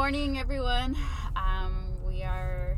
morning, 0.00 0.36
everyone. 0.38 0.94
Um, 1.36 1.86
we 2.06 2.22
are 2.22 2.76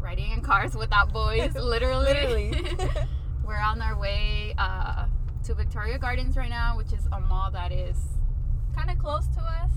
riding 0.00 0.30
in 0.32 0.40
cars 0.40 0.74
without 0.74 1.12
boys, 1.12 1.54
literally. 1.54 2.06
Literally. 2.50 2.64
We're 3.44 3.60
on 3.60 3.82
our 3.82 3.98
way 4.00 4.54
uh, 4.56 5.04
to 5.44 5.52
Victoria 5.52 5.98
Gardens 5.98 6.34
right 6.34 6.48
now, 6.48 6.78
which 6.78 6.94
is 6.94 7.06
a 7.12 7.20
mall 7.20 7.50
that 7.50 7.72
is 7.72 7.98
kind 8.74 8.90
of 8.90 8.98
close 8.98 9.26
to 9.34 9.40
us 9.42 9.70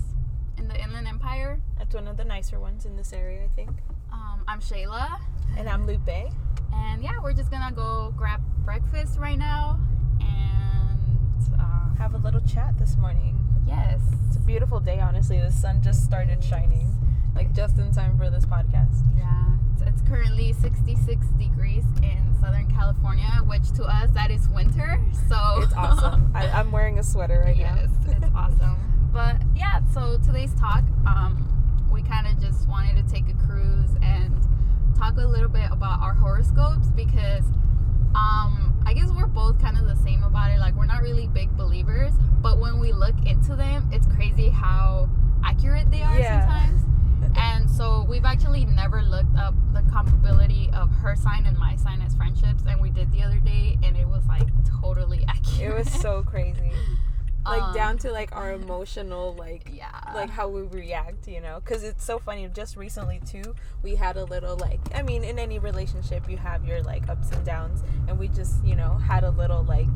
in 0.57 0.69
the 0.69 0.81
Inland 0.81 1.05
Empire. 1.09 1.59
That's 1.77 1.93
one 1.93 2.07
of 2.07 2.15
the 2.15 2.23
nicer 2.23 2.61
ones 2.61 2.85
in 2.85 2.95
this 2.95 3.11
area, 3.11 3.43
I 3.43 3.49
think. 3.53 3.71
Um, 4.13 4.45
I'm 4.47 4.61
Shayla, 4.61 5.19
And 5.57 5.67
I'm 5.67 5.85
Lupe. 5.85 6.07
and 6.07 7.03
yeah, 7.03 7.19
we're 7.21 7.33
just 7.33 7.51
gonna 7.51 7.75
go 7.75 8.13
grab 8.15 8.39
breakfast 8.63 9.19
right 9.19 9.37
now. 9.37 9.77
And 10.21 11.59
uh, 11.59 11.93
Have 11.97 12.13
a 12.13 12.19
little 12.19 12.39
chat 12.39 12.77
this 12.79 12.95
morning. 12.95 13.44
Yes, 13.67 13.99
It's 14.27 14.37
a 14.37 14.39
beautiful 14.39 14.79
day, 14.79 14.99
honestly. 14.99 15.39
The 15.39 15.51
sun 15.51 15.81
just 15.81 16.03
started 16.03 16.43
shining, 16.43 16.87
like 17.35 17.53
just 17.53 17.77
in 17.77 17.91
time 17.93 18.17
for 18.17 18.29
this 18.29 18.45
podcast. 18.45 19.01
Yeah, 19.17 19.45
it's, 19.73 19.81
it's 19.83 20.01
currently 20.07 20.53
66 20.53 21.27
degrees 21.39 21.83
in 22.01 22.35
Southern 22.41 22.67
California, 22.73 23.41
which 23.45 23.71
to 23.73 23.83
us 23.83 24.09
that 24.11 24.31
is 24.31 24.47
winter. 24.49 24.99
So 25.27 25.35
It's 25.61 25.73
awesome. 25.73 26.31
I, 26.35 26.47
I'm 26.49 26.71
wearing 26.71 26.99
a 26.99 27.03
sweater 27.03 27.41
right 27.45 27.55
yes, 27.55 27.89
it's 28.07 28.25
awesome. 28.35 28.77
But 29.13 29.37
yeah, 29.55 29.81
so 29.93 30.17
today's 30.25 30.53
talk, 30.55 30.83
um, 31.07 31.41
we 31.91 32.01
kind 32.03 32.27
of 32.27 32.39
just 32.39 32.67
wanted 32.67 32.95
to 33.05 33.13
take 33.13 33.29
a 33.29 33.47
cruise 33.47 33.91
and 34.03 34.35
talk 34.97 35.15
a 35.17 35.25
little 35.25 35.47
bit 35.49 35.71
about 35.71 36.01
our 36.01 36.13
horoscopes 36.13 36.87
because 36.89 37.43
um, 38.15 38.81
I 38.85 38.93
guess 38.93 39.09
we're 39.11 39.27
both 39.27 39.59
kind 39.61 39.77
of 39.77 39.85
the 39.87 39.95
same 40.03 40.23
about 40.23 40.51
it. 40.51 40.59
Like 40.59 40.75
we're 40.75 40.85
not 40.85 41.01
really 41.01 41.27
big 41.27 41.55
believers, 41.57 42.13
but 42.41 42.59
when 42.59 42.79
we 42.79 42.91
look 42.91 43.15
into 43.25 43.55
them, 43.55 43.89
it's 43.91 44.07
crazy 44.15 44.49
how 44.49 45.09
accurate 45.43 45.91
they 45.91 46.01
are 46.01 46.17
Yeah. 46.17 46.47
sometimes. 46.47 46.81
And 47.37 47.69
so 47.69 48.05
we've 48.07 48.23
actually 48.23 48.63
never 48.65 49.01
looked 49.01 49.35
up 49.35 49.53
the 49.73 49.81
compatibility 49.91 50.69
of 50.73 50.89
her 50.91 51.15
sign 51.15 51.45
and 51.45 51.57
my 51.57 51.75
sign 51.75 52.01
as 52.01 52.15
friendships, 52.15 52.63
and 52.67 52.79
we 52.79 52.91
did 52.91 53.11
the 53.11 53.23
other 53.23 53.39
day, 53.39 53.77
and 53.83 53.97
it 53.97 54.07
was 54.07 54.25
like 54.27 54.47
totally 54.81 55.25
accurate. 55.27 55.59
It 55.61 55.73
was 55.75 55.91
so 55.91 56.23
crazy. 56.23 56.71
Like 57.45 57.61
Um, 57.61 57.73
down 57.75 57.97
to 57.99 58.11
like 58.11 58.35
our 58.35 58.53
emotional 58.53 59.35
like 59.35 59.69
yeah, 59.71 59.91
like 60.15 60.29
how 60.29 60.47
we 60.47 60.63
react, 60.63 61.27
you 61.27 61.41
know, 61.41 61.59
because 61.63 61.83
it's 61.83 62.03
so 62.03 62.17
funny. 62.19 62.47
Just 62.53 62.75
recently 62.75 63.19
too, 63.25 63.53
we 63.83 63.95
had 63.95 64.17
a 64.17 64.23
little 64.25 64.57
like, 64.57 64.79
I 64.95 65.01
mean, 65.03 65.23
in 65.23 65.37
any 65.37 65.59
relationship, 65.59 66.29
you 66.29 66.37
have 66.37 66.65
your 66.65 66.81
like 66.81 67.07
ups 67.09 67.31
and 67.31 67.45
downs, 67.45 67.83
and 68.07 68.17
we 68.17 68.27
just, 68.29 68.63
you 68.65 68.75
know, 68.75 68.95
had 68.95 69.23
a 69.23 69.29
little 69.29 69.63
like 69.63 69.87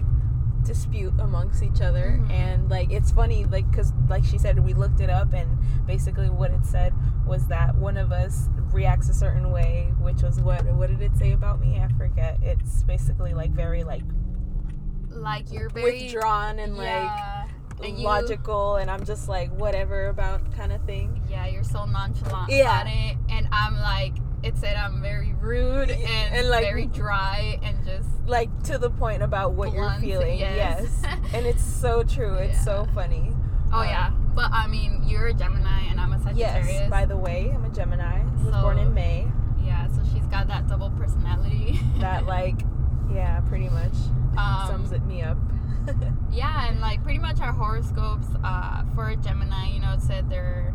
dispute 0.64 1.14
amongst 1.20 1.64
each 1.64 1.82
other, 1.82 2.20
Mhm. 2.22 2.30
and 2.32 2.70
like 2.70 2.92
it's 2.92 3.10
funny, 3.12 3.46
like, 3.46 3.70
because 3.72 3.94
like 4.10 4.24
she 4.26 4.38
said, 4.38 4.60
we 4.60 4.74
looked 4.74 5.00
it 5.00 5.10
up, 5.10 5.34
and 5.34 5.58
basically 5.88 6.30
what 6.30 6.52
it 6.52 6.66
said 6.66 6.94
was 7.26 7.48
that 7.48 7.74
one 7.76 7.98
of 7.98 8.12
us 8.12 8.48
reacts 8.72 9.10
a 9.10 9.14
certain 9.14 9.52
way, 9.52 9.92
which 10.00 10.22
was 10.22 10.40
what 10.42 10.64
what 10.74 10.90
did 10.90 11.02
it 11.02 11.16
say 11.18 11.32
about 11.32 11.60
me? 11.60 11.80
I 11.80 11.88
forget. 11.98 12.38
It's 12.44 12.84
basically 12.84 13.34
like 13.34 13.50
very 13.52 13.84
like 13.84 14.04
like 15.10 15.52
you're 15.52 15.70
very 15.70 16.04
withdrawn 16.04 16.60
and 16.60 16.76
yeah, 16.78 16.84
like 16.84 17.39
and 17.84 17.98
you- 18.00 18.06
logical, 18.06 18.76
and 18.78 18.90
I'm 18.92 19.06
just 19.06 19.28
like 19.30 19.52
whatever 19.52 20.08
about 20.08 20.42
kind 20.56 20.72
of 20.72 20.82
thing. 20.86 21.22
Yeah, 21.30 21.46
you're 21.48 21.64
so 21.64 21.86
nonchalant 21.86 22.50
Yeah. 22.52 22.82
about 22.82 22.88
it, 22.94 23.18
and 23.30 23.48
I'm 23.52 23.80
like, 23.80 24.14
it 24.44 24.58
said 24.58 24.76
I'm 24.78 25.02
very 25.02 25.34
rude 25.42 25.92
and, 25.92 26.34
and, 26.36 26.50
like- 26.50 26.64
very 26.64 26.86
dry 26.88 27.60
and 27.62 27.84
just 27.86 28.08
like 28.28 28.50
to 28.64 28.78
the 28.78 28.90
point 28.90 29.22
about 29.24 29.54
what 29.54 29.72
Blunt, 29.74 30.04
you're 30.04 30.20
feeling. 30.20 30.40
yes. 30.40 31.00
Yes. 31.04 31.18
and 31.34 31.46
it's 31.46 31.64
so 31.64 32.04
true. 32.04 32.36
It's 32.36 32.64
so 32.64 32.88
funny. 32.94 33.32
oh 33.74 33.80
Um, 33.80 33.88
yeah. 33.88 34.12
But 34.36 34.52
I 34.54 34.68
mean, 34.68 35.04
you're 35.06 35.28
a 35.28 35.34
Gemini 35.34 35.82
and 35.90 36.00
I'm 36.00 36.14
a 36.14 36.20
Sagittarius. 36.20 36.68
Yes. 36.70 36.90
By 36.90 37.06
the 37.06 37.18
way, 37.18 37.52
I'm 37.54 37.66
a 37.66 37.70
Gemini. 37.70 38.22
I 38.22 38.44
was 38.46 38.56
born 38.62 38.78
in 38.78 38.94
May. 38.94 39.28
yeah, 39.62 39.88
so 39.88 40.02
she's 40.14 40.26
got 40.28 40.48
that 40.48 40.68
double 40.68 40.92
personality. 40.92 41.80
That 42.00 42.26
like, 42.26 42.62
yeah, 43.14 43.42
pretty 43.42 43.68
much 43.70 43.94
um, 44.38 44.68
sums 44.68 44.92
it 44.94 45.04
me 45.06 45.22
up. 45.24 45.38
Yeah, 46.32 46.69
and 46.80 46.82
like 46.82 47.04
pretty 47.04 47.20
much 47.20 47.42
our 47.42 47.52
horoscopes 47.52 48.28
uh, 48.44 48.84
for 48.96 49.14
Gemini, 49.18 49.70
you 49.74 49.80
know, 49.82 49.94
it 49.94 50.02
said 50.02 50.30
they're. 50.30 50.74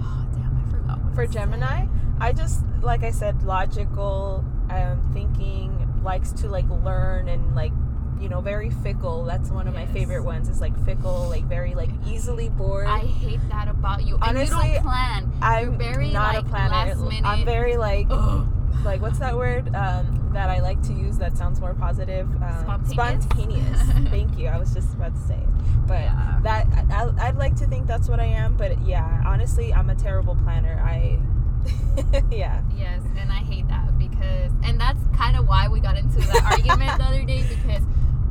Oh 0.00 0.26
damn, 0.32 0.56
I 0.66 0.70
forgot. 0.70 0.98
What 1.04 1.14
For 1.14 1.22
it 1.22 1.32
said. 1.32 1.40
Gemini, 1.40 1.86
I 2.18 2.32
just 2.32 2.62
like 2.82 3.02
I 3.02 3.10
said, 3.10 3.42
logical, 3.42 4.42
um, 4.70 5.10
thinking, 5.12 6.00
likes 6.02 6.32
to 6.32 6.48
like 6.48 6.68
learn 6.68 7.28
and 7.28 7.54
like. 7.54 7.72
You 8.20 8.28
know, 8.30 8.40
very 8.40 8.70
fickle. 8.70 9.24
That's 9.24 9.50
one 9.50 9.66
of 9.66 9.74
my 9.74 9.84
favorite 9.86 10.22
ones. 10.22 10.48
it's 10.48 10.60
like 10.60 10.72
fickle, 10.86 11.28
like 11.28 11.44
very 11.44 11.74
like 11.74 11.90
easily 12.06 12.48
bored. 12.48 12.86
I 12.86 13.00
hate 13.00 13.40
that 13.50 13.68
about 13.68 14.04
you. 14.06 14.14
and 14.22 14.38
you 14.38 14.40
Honestly, 14.54 14.72
don't 14.74 14.82
plan. 14.82 15.32
I'm 15.42 15.62
You're 15.70 15.72
very 15.72 16.10
not 16.10 16.34
like 16.36 16.44
a 16.44 16.48
planner. 16.48 16.70
last 16.70 17.00
minute. 17.00 17.24
I'm 17.26 17.44
very 17.44 17.76
like 17.76 18.06
Ugh. 18.10 18.46
Like 18.84 19.00
what's 19.00 19.18
that 19.18 19.36
word 19.36 19.74
um, 19.74 20.30
that 20.32 20.50
I 20.50 20.60
like 20.60 20.80
to 20.82 20.92
use 20.92 21.18
that 21.18 21.36
sounds 21.36 21.60
more 21.60 21.74
positive? 21.74 22.28
Um, 22.42 22.84
Spontaneous? 22.86 23.24
spontaneous. 23.24 23.82
Thank 24.10 24.38
you. 24.38 24.48
I 24.48 24.58
was 24.58 24.72
just 24.74 24.92
about 24.94 25.14
to 25.14 25.20
say 25.22 25.34
it, 25.36 25.86
but 25.86 26.00
Yeah. 26.00 26.38
that 26.42 26.66
I, 26.90 27.28
I'd 27.28 27.36
like 27.36 27.56
to 27.56 27.66
think 27.66 27.86
that's 27.86 28.08
what 28.08 28.20
I 28.20 28.26
am. 28.26 28.56
But 28.56 28.80
yeah, 28.84 29.22
honestly, 29.26 29.72
I'm 29.72 29.90
a 29.90 29.94
terrible 29.94 30.36
planner. 30.36 30.80
I 30.84 31.18
yeah 32.30 32.60
Yes, 32.76 33.00
and 33.18 33.32
I 33.32 33.36
hate 33.38 33.66
that 33.68 33.98
because, 33.98 34.52
and 34.64 34.78
that's 34.78 35.00
kind 35.16 35.36
of 35.36 35.48
why 35.48 35.68
we 35.68 35.80
got 35.80 35.96
into 35.96 36.18
that 36.18 36.42
argument 36.44 36.98
the 36.98 37.04
other 37.04 37.24
day 37.24 37.42
because 37.48 37.82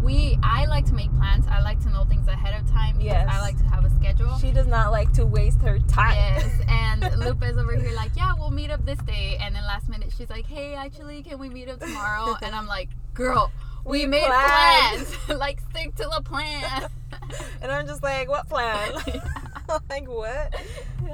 we, 0.03 0.38
I 0.44 0.66
like 0.66 0.85
to 0.88 0.94
make 0.94 1.12
plans. 1.16 1.46
I 1.50 1.62
like 1.62 1.80
to 1.84 1.90
know 1.90 2.03
things 2.06 2.28
ahead 2.28 2.62
of 2.62 2.70
time. 2.70 3.00
Yes. 3.00 3.25
I 3.31 3.40
like 3.40 3.58
to 3.58 3.64
have 3.64 3.85
a 3.85 3.90
schedule. 3.90 4.38
she 4.38 4.52
does 4.52 4.68
not 4.68 4.91
like 4.91 5.12
to 5.14 5.25
waste 5.25 5.62
her 5.62 5.80
time. 5.80 6.14
Yes, 6.16 6.52
and 6.68 7.02
Lupe's 7.20 7.58
over 7.58 7.75
here 7.75 7.94
like, 7.96 8.12
yeah, 8.16 8.22
up 8.73 8.85
this 8.85 9.00
day, 9.00 9.38
and 9.39 9.56
then 9.56 9.63
last 9.63 9.88
minute 9.88 10.11
she's 10.17 10.29
like, 10.29 10.45
hey, 10.47 10.73
actually, 10.73 11.22
can 11.23 11.38
we 11.39 11.50
meet 11.50 11.69
up 11.69 11.79
tomorrow? 11.79 12.35
And 12.41 12.56
I'm 12.56 12.67
like, 12.67 12.89
girl, 13.13 13.51
we, 13.85 14.01
We 14.01 14.06
made 14.07 14.25
planned." 14.25 15.06
plans. 15.06 15.29
like, 15.39 15.59
stick 15.69 15.95
to 15.95 16.09
the 16.13 16.22
plan. 16.23 16.88
and 17.61 17.72
I'm 17.72 17.85
just 17.88 18.01
like, 18.03 18.28
what 18.28 18.50
plan? 18.50 18.91
like 19.89 20.09
what? 20.09 20.53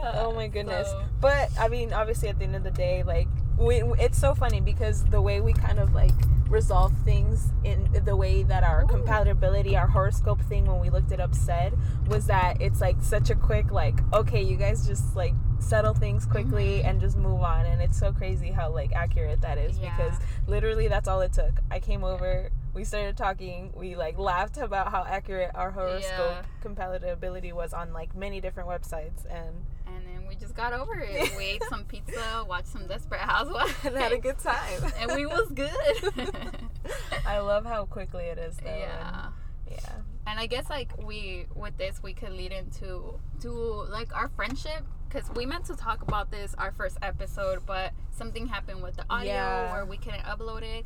Oh 0.02 0.34
my 0.34 0.48
goodness. 0.48 0.88
So- 0.88 1.04
But 1.20 1.50
I 1.60 1.68
mean, 1.68 1.94
obviously, 1.94 2.30
at 2.30 2.40
the 2.40 2.46
end 2.46 2.56
of 2.56 2.64
the 2.64 2.72
day, 2.72 3.04
like 3.04 3.28
we, 3.58 3.84
it's 4.00 4.18
so 4.18 4.34
funny 4.34 4.62
because 4.62 5.04
the 5.06 5.22
way 5.22 5.42
we 5.42 5.52
kind 5.54 5.80
of 5.80 5.94
like 5.94 6.14
resolve 6.48 6.94
things 7.06 7.52
in 7.64 7.90
the 8.06 8.16
way 8.16 8.42
that 8.44 8.64
our 8.64 8.84
Ooh. 8.84 8.88
compatibility, 8.88 9.76
our 9.76 9.88
horoscope 9.88 10.42
thing, 10.44 10.66
when 10.66 10.80
we 10.80 10.90
looked 10.90 11.12
it 11.12 11.20
up, 11.20 11.36
said 11.36 11.78
was 12.08 12.26
that 12.28 12.60
it's 12.62 12.82
like 12.82 12.96
such 13.02 13.30
a 13.30 13.36
quick, 13.36 13.72
like, 13.72 14.00
okay, 14.14 14.42
you 14.42 14.56
guys 14.56 14.88
just 14.88 15.16
like 15.16 15.34
settle 15.60 15.94
things 15.94 16.26
quickly 16.26 16.80
Mhm. 16.82 16.86
and 16.90 17.02
just 17.02 17.18
move 17.18 17.42
on. 17.42 17.66
And 17.66 17.82
it's 17.82 17.98
so 18.00 18.12
crazy 18.12 18.52
how 18.52 18.70
like 18.70 18.94
accurate 18.94 19.42
that 19.42 19.58
is 19.58 19.78
Yeah. 19.78 19.96
because 19.96 20.20
literally 20.48 20.88
that's 20.88 21.08
all 21.08 21.22
it 21.22 21.34
took. 21.34 21.54
I 21.70 21.80
came 21.80 22.04
over. 22.04 22.50
We 22.74 22.84
started 22.84 23.18
talking. 23.18 23.72
We 23.76 23.96
like 23.96 24.18
laughed 24.18 24.58
about 24.58 24.92
how 24.92 25.04
accurate 25.06 25.52
our 25.56 25.72
horoscope 25.72 26.04
Yeah. 26.36 26.42
compatibility 26.62 27.52
was 27.54 27.74
on 27.74 27.94
like 27.94 28.16
many 28.16 28.40
different 28.42 28.70
websites, 28.70 29.26
and 29.30 29.66
And 29.88 30.06
then 30.06 30.28
we 30.28 30.36
just 30.36 30.56
got 30.56 30.72
over 30.72 31.00
it. 31.00 31.32
We 31.38 31.44
ate 31.46 31.64
some 31.70 31.84
pizza, 31.86 32.46
watched 32.48 32.68
some 32.68 32.86
Desperate 32.86 33.22
Housewives, 33.22 33.74
and 33.84 33.98
had 34.06 34.12
a 34.12 34.20
good 34.20 34.38
time. 34.38 34.84
and 35.00 35.12
we 35.16 35.26
was 35.26 35.50
good. 35.50 35.74
I 37.26 37.40
love 37.40 37.66
how 37.66 37.86
quickly 37.86 38.26
it 38.26 38.38
is 38.38 38.56
though. 38.58 38.70
yeah. 38.70 39.26
And, 39.26 39.34
yeah. 39.70 39.90
And 40.28 40.40
I 40.40 40.46
guess 40.46 40.70
like 40.70 40.92
we 41.04 41.46
with 41.56 41.78
this 41.78 42.02
we 42.04 42.14
could 42.14 42.34
lead 42.34 42.52
into 42.52 43.20
to 43.42 43.50
like 43.52 44.16
our 44.16 44.30
friendship 44.30 44.84
because 45.08 45.30
we 45.36 45.46
meant 45.46 45.66
to 45.66 45.76
talk 45.76 46.02
about 46.04 46.30
this 46.32 46.54
our 46.58 46.72
first 46.72 46.98
episode, 47.02 47.66
but 47.66 47.94
something 48.12 48.46
happened 48.48 48.84
with 48.84 48.96
the 48.98 49.06
audio 49.10 49.34
Yeah. 49.34 49.72
where 49.74 49.86
we 49.86 49.98
couldn't 49.98 50.22
upload 50.24 50.62
it, 50.62 50.86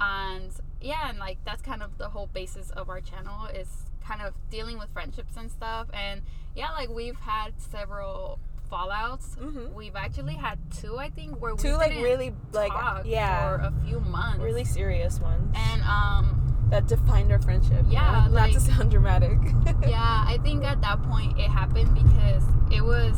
and 0.00 0.52
yeah, 0.80 1.08
and 1.08 1.18
like 1.18 1.38
that's 1.44 1.62
kind 1.62 1.82
of 1.82 1.98
the 1.98 2.08
whole 2.08 2.28
basis 2.28 2.70
of 2.70 2.88
our 2.88 3.00
channel 3.00 3.46
is 3.46 3.68
kind 4.06 4.20
of 4.22 4.34
dealing 4.50 4.78
with 4.78 4.90
friendships 4.92 5.36
and 5.36 5.50
stuff, 5.50 5.88
and 5.92 6.22
yeah, 6.54 6.70
like 6.70 6.88
we've 6.88 7.16
had 7.16 7.54
several 7.60 8.38
fallouts. 8.70 9.36
Mhm. 9.36 9.72
We've 9.72 9.96
actually 9.96 10.34
had 10.34 10.58
two, 10.72 10.98
I 10.98 11.10
think, 11.10 11.40
where 11.40 11.54
we 11.54 11.60
Two 11.60 11.76
like 11.76 11.92
really 11.96 12.32
like 12.52 12.72
yeah, 13.04 13.56
for 13.56 13.62
a 13.62 13.72
few 13.84 14.00
months. 14.00 14.38
really 14.42 14.64
serious 14.64 15.18
ones 15.20 15.52
and 15.56 15.82
um 15.82 16.40
that 16.70 16.86
defined 16.86 17.30
our 17.32 17.38
friendship. 17.40 17.84
you 17.86 17.92
Yeah, 17.92 18.10
know? 18.12 18.18
not 18.22 18.30
like- 18.32 18.52
to 18.52 18.60
sound 18.60 18.90
dramatic. 18.90 19.38
yeah, 19.86 20.24
I 20.26 20.38
think 20.42 20.64
at 20.64 20.80
that 20.82 21.02
point 21.04 21.38
it 21.38 21.48
happened 21.50 21.94
because 21.94 22.42
it 22.70 22.82
was 22.84 23.14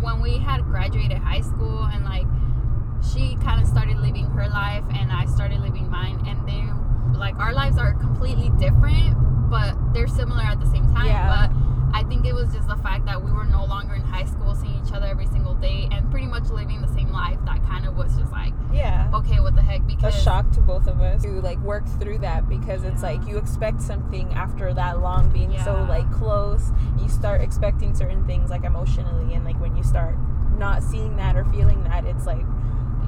when 0.00 0.20
we 0.20 0.38
had 0.38 0.64
graduated 0.64 1.18
high 1.18 1.40
school 1.42 1.84
and 1.84 2.04
like 2.04 2.26
she 3.12 3.36
kind 3.36 3.60
of 3.60 3.68
started 3.68 3.98
living 3.98 4.26
her 4.26 4.48
life 4.48 4.82
and 4.94 5.12
I 5.12 5.26
started 5.26 5.60
living 5.60 5.88
mine 5.90 6.22
and 6.26 6.46
they 6.48 6.62
like 7.18 7.36
our 7.36 7.52
lives 7.52 7.78
are 7.78 7.94
completely 7.94 8.50
different 8.58 9.14
but 9.50 9.76
they're 9.92 10.08
similar 10.08 10.42
at 10.42 10.58
the 10.60 10.66
same 10.70 10.86
time 10.92 11.06
Yeah. 11.06 11.28
but 11.48 11.96
I 11.96 12.04
think 12.04 12.24
it 12.26 12.32
was 12.34 12.52
just 12.52 12.66
the 12.68 12.76
fact 12.76 13.04
that 13.06 13.22
we 13.22 13.30
were 13.32 13.44
no 13.44 13.64
longer 13.64 13.94
in 13.94 14.00
high 14.00 14.24
school 14.24 14.54
seeing 14.54 14.80
each 14.84 14.92
other 14.92 15.06
every 15.06 15.26
single 15.26 15.54
day 15.54 15.88
and 15.92 16.10
pretty 16.10 16.26
much 16.26 16.48
living 16.48 16.80
the 16.80 16.92
same 16.94 17.10
life 17.12 17.38
that 17.44 17.62
kind 17.66 17.86
of 17.86 17.96
was 17.96 18.16
just 18.16 18.32
like 18.32 18.54
yeah. 18.72 19.10
okay 19.14 19.38
what 19.40 19.54
the 19.54 19.62
heck 19.62 19.80
A 19.80 19.84
because 19.84 20.20
shock 20.20 20.50
to 20.51 20.51
both 20.66 20.86
of 20.86 21.00
us 21.00 21.22
to 21.22 21.40
like 21.40 21.58
work 21.58 21.84
through 22.00 22.18
that 22.18 22.48
because 22.48 22.84
it's 22.84 23.02
like 23.02 23.24
you 23.26 23.36
expect 23.38 23.80
something 23.82 24.32
after 24.34 24.72
that 24.74 25.00
long 25.00 25.30
being 25.30 25.56
so 25.64 25.84
like 25.88 26.10
close 26.12 26.70
you 27.00 27.08
start 27.08 27.40
expecting 27.40 27.94
certain 27.94 28.24
things 28.26 28.50
like 28.50 28.64
emotionally 28.64 29.34
and 29.34 29.44
like 29.44 29.58
when 29.60 29.76
you 29.76 29.82
start 29.82 30.16
not 30.58 30.82
seeing 30.82 31.16
that 31.16 31.36
or 31.36 31.44
feeling 31.46 31.82
that 31.84 32.04
it's 32.04 32.26
like 32.26 32.44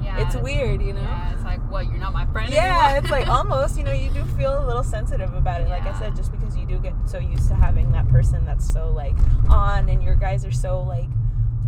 yeah, 0.03 0.19
it's 0.25 0.35
weird 0.35 0.81
you 0.81 0.93
know 0.93 1.01
Yeah, 1.01 1.33
it's 1.33 1.43
like, 1.43 1.71
what? 1.71 1.87
You're 1.89 1.97
not 1.97 2.13
my 2.13 2.25
friend 2.27 2.51
yeah 2.53 2.89
anymore? 2.89 2.97
it's 3.03 3.11
like 3.11 3.27
almost 3.39 3.77
you 3.77 3.83
know 3.83 3.91
you 3.93 4.09
do 4.11 4.23
feel 4.37 4.63
a 4.63 4.65
little 4.65 4.83
sensitive 4.83 5.33
about 5.33 5.61
it 5.61 5.67
like 5.69 5.83
i 5.83 5.97
said 5.97 6.15
just 6.15 6.31
because 6.31 6.55
you 6.55 6.65
do 6.67 6.77
get 6.77 6.93
so 7.05 7.17
used 7.17 7.47
to 7.47 7.55
having 7.55 7.91
that 7.93 8.07
person 8.09 8.45
that's 8.45 8.67
so 8.71 8.91
like 8.91 9.15
on 9.49 9.89
and 9.89 10.03
your 10.03 10.15
guys 10.15 10.45
are 10.45 10.51
so 10.51 10.81
like 10.81 11.07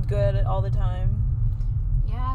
good 0.08 0.36
all 0.46 0.62
the 0.62 0.70
time 0.70 1.24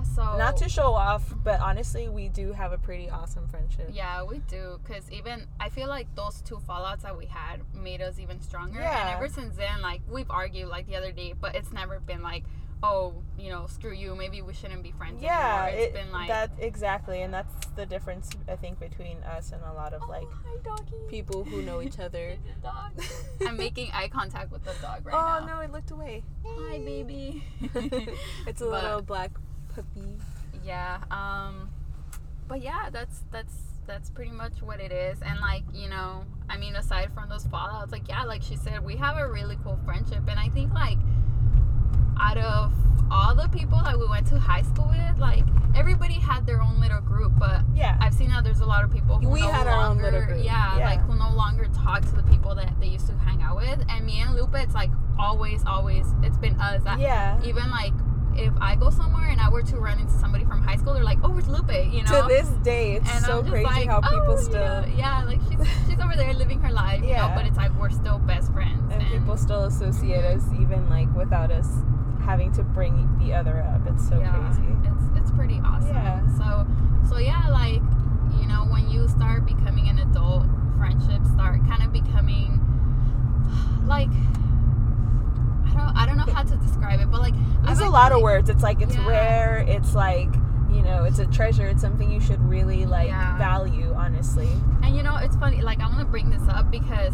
yeah. 0.08 0.14
So 0.14 0.36
not 0.38 0.56
to 0.58 0.68
show 0.68 0.92
off 0.94 1.34
but 1.44 1.60
honestly 1.60 2.08
we 2.08 2.28
do 2.28 2.52
have 2.52 2.72
a 2.72 2.78
pretty 2.78 3.08
awesome 3.10 3.46
friendship 3.48 3.90
Yeah, 3.92 4.22
we 4.24 4.38
do. 4.48 4.78
Cause 4.86 5.10
even 5.10 5.46
I 5.60 5.68
feel 5.68 5.88
like 5.88 6.12
those 6.14 6.40
two 6.42 6.60
fallouts 6.68 7.02
that 7.02 7.16
we 7.16 7.26
had 7.26 7.60
made 7.74 8.00
us 8.02 8.18
even 8.18 8.40
stronger. 8.40 8.80
yeah. 8.80 9.08
And 9.08 9.16
ever 9.16 9.28
since 9.32 9.56
then, 9.56 9.80
like 9.82 10.00
we've 10.10 10.30
argued 10.30 10.68
like 10.68 10.86
the 10.86 10.96
other 10.96 11.12
day, 11.12 11.34
but 11.38 11.54
it's 11.54 11.72
never 11.72 12.00
been 12.00 12.22
like, 12.22 12.44
oh, 12.84 13.14
you 13.38 13.48
know, 13.48 13.66
screw 13.68 13.92
you. 13.92 14.14
Maybe 14.16 14.42
we 14.42 14.52
shouldn't 14.52 14.82
be 14.82 14.90
friends 14.92 15.22
yeah 15.22 15.66
anymore. 15.66 15.80
It's 15.84 15.86
it, 15.86 15.94
been 15.94 16.12
like 16.12 16.28
that 16.28 16.50
exactly 16.58 17.22
and 17.22 17.32
that's 17.32 17.54
the 17.76 17.86
difference 17.86 18.28
i 18.48 18.56
think 18.56 18.78
between 18.78 19.16
us 19.22 19.52
and 19.52 19.62
a 19.62 19.72
lot 19.72 19.94
of 19.94 20.02
oh, 20.04 20.10
like 20.10 20.26
oh, 20.46 20.60
hi, 20.68 20.82
people 21.08 21.42
who 21.44 21.62
know 21.62 21.80
each 21.80 21.98
other. 22.06 22.36
I'm 23.46 23.56
making 23.56 23.90
eye 23.92 24.08
contact 24.08 24.50
with 24.52 24.64
the 24.64 24.72
dog 24.82 25.06
right 25.06 25.14
oh, 25.14 25.46
now. 25.46 25.52
oh 25.54 25.56
no 25.56 25.60
it 25.60 25.70
looked 25.72 25.90
away 25.92 26.22
Hi, 26.44 26.78
baby. 26.78 27.42
it's 28.46 28.60
a 28.60 28.64
But- 28.66 28.82
little 28.82 29.02
black 29.02 29.30
puppy. 29.74 30.16
Yeah 30.64 30.98
um 31.10 31.70
but 32.48 32.62
yeah 32.62 32.88
that's 32.90 33.22
that's 33.30 33.54
that's 33.86 34.10
pretty 34.10 34.30
much 34.30 34.62
what 34.62 34.80
it 34.80 34.92
is. 34.92 35.18
And 35.22 35.40
like 35.40 35.64
you 35.72 35.88
know 35.88 36.24
i 36.48 36.56
mean 36.56 36.76
aside 36.76 37.12
from 37.14 37.28
those 37.28 37.44
fallouts 37.44 37.92
like 37.92 38.08
yeah 38.08 38.24
like 38.24 38.42
she 38.42 38.56
said 38.56 38.84
we 38.84 38.96
have 38.96 39.16
a 39.16 39.28
really 39.30 39.58
cool 39.64 39.78
friendship. 39.84 40.22
And 40.28 40.38
i 40.38 40.48
think 40.48 40.72
like 40.72 40.98
out 42.20 42.38
of 42.38 42.72
all 43.10 43.34
the 43.34 43.48
people 43.48 43.78
that 43.84 43.98
we 43.98 44.06
went 44.08 44.26
to 44.28 44.38
high 44.38 44.62
school 44.62 44.88
with 44.88 45.18
like 45.18 45.44
everybody 45.74 46.14
had 46.14 46.46
their 46.46 46.62
own 46.62 46.80
little 46.80 47.00
group. 47.00 47.32
But 47.38 47.60
yeah. 47.74 47.96
I've 48.00 48.14
seen 48.14 48.30
that 48.30 48.44
there's 48.44 48.60
a 48.60 48.66
lot 48.66 48.84
of 48.84 48.92
people 48.92 49.18
who 49.18 49.28
We 49.28 49.40
no 49.40 49.48
had 49.50 49.66
our 49.66 49.74
own 49.80 49.98
longer 49.98 50.04
little 50.04 50.26
group, 50.26 50.44
Yeah, 50.44 50.78
yeah. 50.78 50.84
like 50.84 51.00
who 51.00 51.14
no 51.16 51.30
longer 51.34 51.68
talk 51.74 52.02
to 52.02 52.14
the 52.14 52.22
people 52.24 52.54
that 52.54 52.72
they 52.80 52.86
used 52.86 53.06
to 53.08 53.14
hang 53.14 53.42
out 53.42 53.56
with. 53.56 53.84
And 53.88 54.06
me 54.06 54.20
and 54.20 54.34
Lupe 54.34 54.54
it's 54.54 54.74
like 54.74 54.90
always 55.18 55.62
always 55.66 56.06
it's 56.22 56.38
been 56.38 56.58
us 56.60 56.82
that 56.84 57.00
yeah. 57.00 57.38
even 57.44 57.70
like 57.70 57.92
if 58.36 58.52
I 58.60 58.74
go 58.76 58.90
somewhere 58.90 59.28
and 59.28 59.40
I 59.40 59.48
were 59.48 59.62
to 59.62 59.76
run 59.76 59.98
into 59.98 60.12
somebody 60.12 60.44
from 60.44 60.62
high 60.62 60.76
school, 60.76 60.94
they're 60.94 61.04
like, 61.04 61.18
"Oh, 61.22 61.30
where's 61.30 61.48
Lupe?" 61.48 61.70
You 61.90 62.02
know. 62.04 62.22
to 62.22 62.28
this 62.28 62.48
day 62.64 62.94
it's 62.96 63.10
and 63.10 63.24
so 63.24 63.42
crazy 63.42 63.64
like, 63.64 63.88
how 63.88 64.00
people 64.00 64.36
"Oh, 64.38 64.42
still 64.42 64.86
yeah, 64.88 64.96
yeah, 64.96 65.24
like 65.24 65.40
she's 65.48 65.66
she's 65.88 66.00
over 66.00 66.16
there 66.16 66.32
living 66.34 66.60
her 66.60 66.70
life, 66.72 67.02
you 67.02 67.08
Yeah. 67.10 67.28
know. 67.28 67.34
But 67.34 67.46
it's 67.46 67.56
like 67.56 67.72
we're 67.78 67.90
still 67.90 68.18
best 68.18 68.52
friends, 68.52 68.92
and 68.92 69.02
people 69.08 69.36
still 69.36 69.64
associate 69.64 70.24
us 70.24 70.42
even 70.60 70.88
like 70.88 71.12
without 71.14 71.50
us 71.50 71.68
having 72.24 72.52
to 72.52 72.62
bring 72.62 72.94
the 73.18 73.34
other 73.34 73.60
up 73.74 73.80
it's 73.92 74.08
so 74.08 74.16
yeah, 74.20 74.30
crazy 74.30 74.62
It's 74.84 75.18
it's 75.20 75.30
pretty 75.32 75.60
awesome. 75.64 75.88
Yeah. 75.96 76.20
So 76.38 76.66
so 77.08 77.18
yeah, 77.18 77.48
like 77.48 77.82
you 78.40 78.46
know, 78.48 78.64
when 78.70 78.88
you 78.88 79.08
start 79.08 79.44
becoming 79.44 79.88
an 79.88 79.98
adult, 79.98 80.44
friendships 80.78 81.28
start 81.30 81.60
kind 81.68 81.82
of 81.82 81.92
becoming 81.92 82.58
like 83.86 84.08
I 85.72 85.84
don't 85.84 85.96
I 85.96 86.06
don't 86.06 86.16
know 86.16 86.32
how 86.32 86.42
to 86.42 86.56
describe 86.56 87.00
it, 87.00 87.10
but 87.10 87.20
like 87.20 87.34
there's 87.64 87.80
a 87.80 87.88
lot 87.88 88.12
of 88.12 88.20
words 88.22 88.48
it's 88.50 88.62
like 88.62 88.80
it's 88.80 88.96
Yeah. 88.96 89.06
rare 89.06 89.58
it's 89.66 89.94
like 89.94 90.28
you 90.70 90.82
know 90.82 91.04
it's 91.04 91.18
a 91.18 91.26
treasure 91.26 91.66
it's 91.66 91.80
something 91.82 92.10
you 92.10 92.20
should 92.20 92.40
really 92.48 92.86
like 92.86 93.08
Yeah. 93.08 93.36
value 93.38 93.92
honestly 93.94 94.48
And 94.82 94.96
you 94.96 95.02
know, 95.02 95.16
it's 95.16 95.36
funny, 95.36 95.60
like, 95.62 95.80
I 95.80 95.86
want 95.86 96.00
to 96.00 96.04
bring 96.04 96.30
this 96.30 96.42
up 96.48 96.70
because 96.70 97.12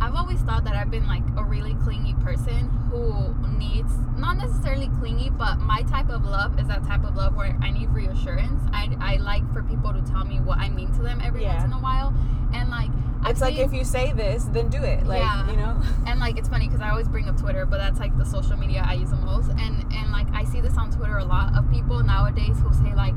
I've 0.00 0.14
always 0.16 0.40
thought 0.40 0.64
that 0.64 0.74
I've 0.74 0.90
been 0.90 1.06
like 1.06 1.22
a 1.36 1.44
really 1.44 1.74
clingy 1.74 2.14
person 2.14 2.68
who 2.90 3.34
needs, 3.56 3.92
not 4.16 4.36
necessarily 4.36 4.88
clingy, 4.98 5.30
but 5.30 5.58
my 5.60 5.82
type 5.82 6.08
of 6.10 6.24
love 6.24 6.58
is 6.58 6.66
that 6.66 6.84
type 6.84 7.04
of 7.04 7.14
love 7.14 7.34
where 7.36 7.56
I 7.62 7.70
need 7.70 7.88
reassurance. 7.90 8.60
I, 8.72 8.90
I 9.00 9.16
like 9.18 9.44
for 9.52 9.62
people 9.62 9.92
to 9.92 10.02
tell 10.10 10.24
me 10.24 10.40
what 10.40 10.58
I 10.58 10.68
mean 10.70 10.92
to 10.94 11.02
them 11.02 11.20
every 11.22 11.42
Yeah. 11.42 11.52
once 11.54 11.64
in 11.66 11.72
a 11.72 11.78
while. 11.80 12.12
And 12.52 12.68
like, 12.68 12.90
it's 13.26 13.40
like 13.40 13.56
if 13.56 13.72
you 13.72 13.84
say 13.84 14.12
this 14.12 14.44
then 14.44 14.68
do 14.68 14.82
it 14.82 15.06
like 15.06 15.20
Yeah. 15.20 15.50
you 15.50 15.56
know 15.56 15.80
and 16.06 16.20
like 16.20 16.38
it's 16.38 16.48
funny 16.48 16.66
because 16.68 16.80
I 16.82 16.90
always 16.90 17.08
bring 17.08 17.28
up 17.28 17.36
Twitter, 17.38 17.64
but 17.66 17.78
that's 17.78 17.98
like 17.98 18.16
the 18.18 18.24
social 18.24 18.56
media 18.56 18.84
I 18.86 18.94
use 18.94 19.10
the 19.10 19.16
most. 19.16 19.48
And 19.50 19.84
and 19.92 20.12
like 20.12 20.26
I 20.32 20.44
see 20.44 20.60
this 20.60 20.76
on 20.76 20.90
Twitter 20.90 21.18
a 21.18 21.24
lot 21.24 21.56
of 21.56 21.70
people 21.70 22.02
nowadays 22.02 22.56
who 22.60 22.72
say 22.74 22.94
like, 22.94 23.14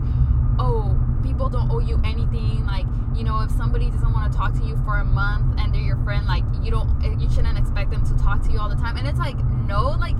oh, 0.59 0.97
people 1.23 1.49
don't 1.49 1.69
owe 1.71 1.79
you 1.79 1.99
anything. 2.03 2.65
Like 2.65 2.85
you 3.15 3.23
know, 3.23 3.41
if 3.41 3.51
somebody 3.51 3.89
doesn't 3.89 4.13
want 4.13 4.31
to 4.31 4.37
talk 4.37 4.53
to 4.55 4.63
you 4.63 4.77
for 4.85 4.97
a 4.97 5.05
month 5.05 5.59
and 5.59 5.73
they're 5.73 5.81
your 5.81 5.97
friend, 6.03 6.25
like 6.27 6.43
you 6.61 6.69
don't, 6.71 6.89
eh, 7.03 7.15
you 7.19 7.29
shouldn't 7.31 7.57
expect 7.57 7.89
them 7.91 8.05
to 8.05 8.15
talk 8.23 8.43
to 8.43 8.51
you 8.51 8.59
all 8.59 8.69
the 8.69 8.75
time. 8.75 8.95
And 8.97 9.07
it's 9.07 9.19
like 9.19 9.37
no, 9.67 9.89
like 9.99 10.15